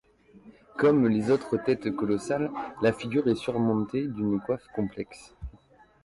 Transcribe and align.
Comme 0.79 1.07
les 1.07 1.29
autres 1.29 1.57
têtes 1.57 1.95
colossales, 1.95 2.49
la 2.81 2.91
figure 2.91 3.27
est 3.27 3.35
surmontée 3.35 4.07
d'une 4.07 4.39
coiffe 4.39 4.65
complexe. 4.75 5.35